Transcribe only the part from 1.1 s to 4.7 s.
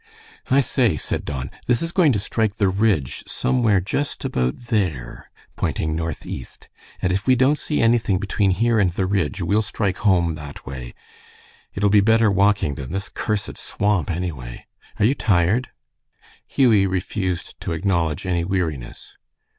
Don, "this is going to strike the ridge somewhere just about